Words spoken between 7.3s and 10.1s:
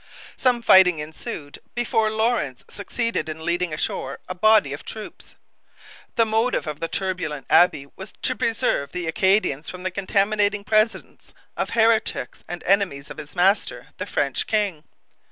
abbe was to preserve the Acadians from the